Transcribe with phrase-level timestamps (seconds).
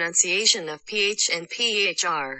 [0.00, 2.38] pronunciation of ph and phr.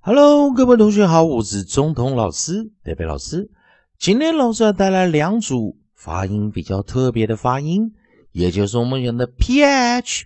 [0.00, 3.50] Hello，各位同学好，我是中通老师贝贝老师。
[3.98, 7.94] 今天老师要带来两组发音比较特别的发音，
[8.32, 10.22] 也就是我们用的 ph，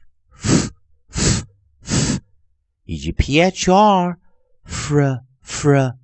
[2.84, 4.16] 以及 phr，fr
[5.44, 5.94] fr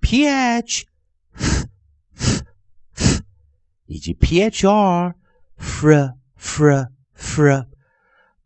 [0.00, 0.84] fr，ph，
[3.86, 5.14] 以及 phr，fr
[6.38, 7.66] fr fr。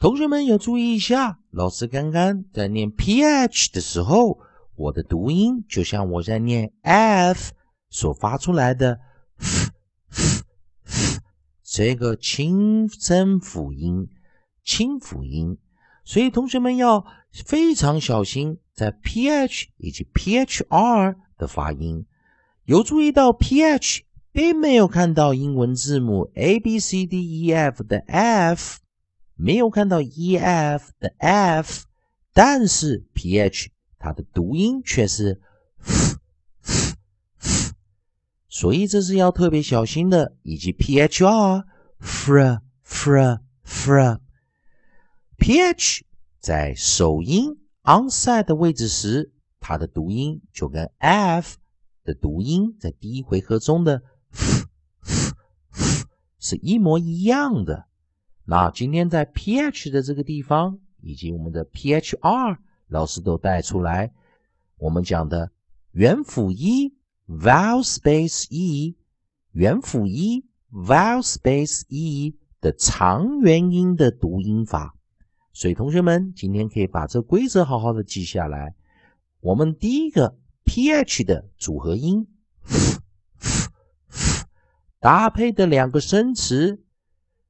[0.03, 4.37] 同学们要注意一下，老师刚刚在念 ph 的时候，
[4.75, 7.53] 我的读音就像我在念 f
[7.89, 8.99] 所发出来的
[9.37, 9.71] f
[10.09, 10.43] f
[10.83, 11.21] f
[11.63, 14.09] 这个清声辅音，
[14.65, 15.57] 清辅音，
[16.03, 22.05] 所以同学们要非常小心在 ph 以及 phr 的发音。
[22.65, 24.01] 有注意到 ph
[24.33, 28.82] 并没有看到英文字母 a b c d e f 的 f。
[29.35, 31.85] 没有看到 e f 的 f，
[32.33, 35.41] 但是 p h 它的读音却是
[35.79, 36.17] f
[36.61, 36.93] f
[37.39, 37.73] f，
[38.47, 40.35] 所以这是要特别小心的。
[40.43, 41.65] 以及 p h r
[41.99, 46.03] fr fr fr，p h
[46.39, 51.57] 在首音 onside 的位置时，它的读音就跟 f
[52.03, 54.67] 的读音在第一回合中的 f
[55.01, 55.33] f
[55.71, 56.05] f
[56.39, 57.87] 是一模一样的。
[58.45, 64.11] 那今天在 ph 的这个地方，以及我们的 phr，老师都带出来。
[64.77, 65.49] 我们讲的
[65.91, 66.93] 元辅一
[67.25, 68.97] vowel space e，
[69.53, 74.93] 元辅一 vowel space e 的长元音的读音法。
[75.53, 78.75] 所以同学们今天可以把这规则好好的记下来。
[79.39, 82.27] 我们第一个 ph 的组合音，
[84.99, 86.83] 搭配的两个生词。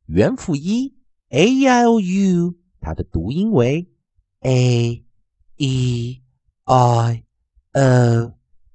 [0.08, 0.96] 元辅一
[1.30, 3.90] a e i o u，它的读音为
[4.41, 5.03] a
[5.56, 6.22] e i
[6.66, 7.14] o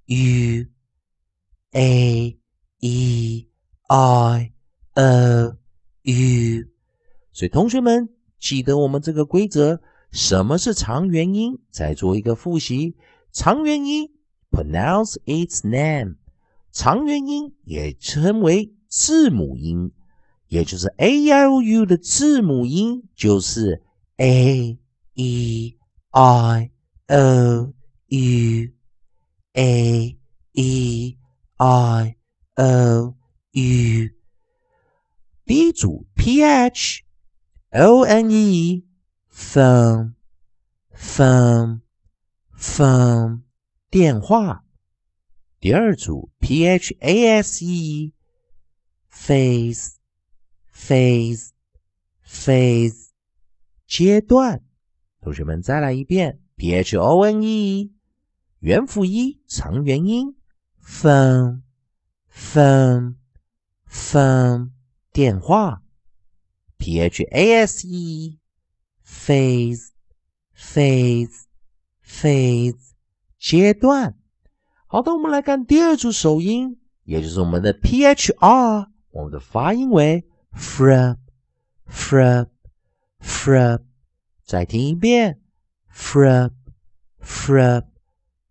[0.06, 0.66] u
[1.72, 2.38] a e
[2.80, 3.48] i
[3.88, 4.38] o
[6.02, 6.68] u。
[7.32, 8.08] 所以同学们
[8.40, 11.58] 记得我们这个规则，什么是长元音？
[11.70, 12.96] 再做一个复习。
[13.30, 14.10] 长元音
[14.50, 16.16] pronounce its name，
[16.72, 19.92] 长元音也称为字母音。
[20.48, 23.82] 也就是 A L U 的字母音就是
[24.16, 24.78] a
[25.14, 25.76] e
[26.12, 26.70] i
[27.06, 27.72] o
[28.08, 28.72] u
[29.52, 30.16] a
[30.52, 31.16] e
[31.62, 32.16] i
[32.48, 33.14] o
[33.52, 34.10] u。
[35.44, 37.02] 第一组 p h
[37.70, 38.84] o n e
[39.30, 40.14] phone
[40.94, 41.80] phone
[42.58, 43.42] phone
[43.90, 44.64] 电话。
[45.60, 48.12] 第二组 p h a s e
[49.08, 49.97] face
[50.78, 51.50] phase
[52.24, 53.08] phase
[53.86, 54.62] 阶段，
[55.20, 57.92] 同学们再来一遍，p h o n e
[58.60, 60.36] 元辅一长元音
[60.82, 61.62] ，phone
[62.32, 63.16] phone
[63.90, 64.70] phone
[65.12, 65.82] 电话
[66.78, 68.38] ，p h a s e
[69.04, 69.88] phase
[70.56, 71.42] phase
[72.06, 72.78] phase
[73.38, 74.16] 阶段。
[74.86, 80.24] 好的，我们来看第二组首音，也就是我们的 p h r，我们的发音为。
[80.58, 81.16] Frap
[81.88, 82.48] frap
[83.22, 83.80] frap，
[84.44, 85.40] 再听一遍
[85.94, 86.50] ，frap
[87.22, 87.84] frap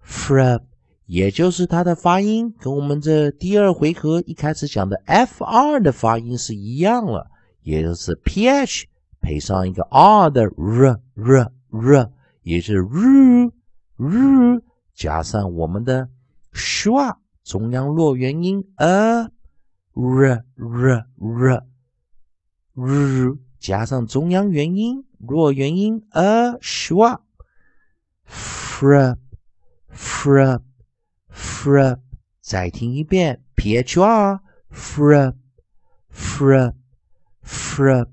[0.03, 0.61] frap，
[1.05, 7.29] 也就是它的发音跟我们这第二回合一开始讲的 f r 的发音是一样了，
[7.61, 8.87] 也就是 p h
[9.19, 12.11] 配上一个 r 的 r r r，
[12.43, 13.51] 也是 r
[13.97, 14.61] r
[14.93, 16.09] 加上我们的
[16.53, 19.29] schwa 中央落元音 a
[19.93, 21.67] r r r。
[22.77, 27.19] R 加上中央元音弱元音 a shwa
[28.27, 29.17] frap
[29.91, 30.61] frap
[31.33, 31.99] frap
[32.39, 34.39] 再听一遍 phr
[34.71, 35.33] frap
[36.13, 36.73] frap
[37.43, 38.07] frap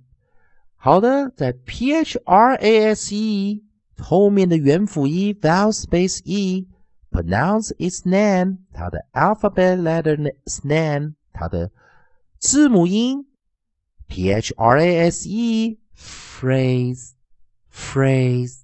[0.76, 2.18] 好的，在 phrase
[3.98, 6.66] 后面的元辅一 vowel space e
[7.10, 10.16] pronounce its name 它的 alphabet letter
[10.62, 11.70] name 它的
[12.38, 13.26] 字母音
[14.07, 17.11] P H R A S E phrase
[17.71, 18.61] phrase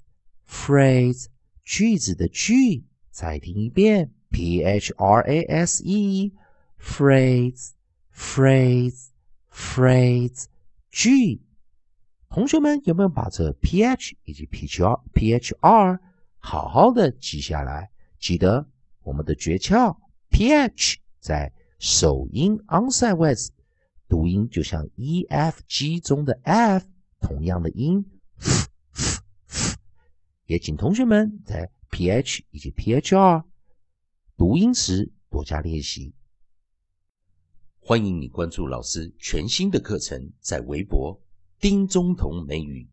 [0.50, 1.26] phrase
[1.64, 4.12] 句子的句，再听一遍。
[4.32, 6.34] P H R A S E
[6.80, 7.70] phrase
[8.14, 9.08] phrase
[9.54, 10.46] phrase
[10.92, 11.42] 句。
[12.30, 16.00] 同学们有没有把这 P H 以及 P H R P H R
[16.38, 17.90] 好好的记下来？
[18.20, 18.68] 记得
[19.04, 19.96] 我们的诀窍，
[20.30, 23.48] P H 在首音 onside words。
[24.11, 26.85] 读音就像 E F G 中的 F，
[27.21, 28.05] 同样的音
[30.47, 33.45] 也请同学们在 ph 以及 phr
[34.37, 36.13] 读音时多加练习。
[37.79, 41.23] 欢迎你关注老师全新的课程，在微博
[41.61, 42.89] 丁中同美语